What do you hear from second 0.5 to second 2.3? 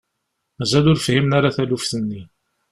Mazal ur fhimen ara taluft-nni.